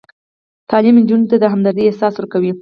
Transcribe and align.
تعلیم 0.69 0.95
نجونو 1.01 1.29
ته 1.31 1.35
د 1.39 1.43
همدردۍ 1.53 1.83
احساس 1.85 2.13
ورکوي. 2.17 2.51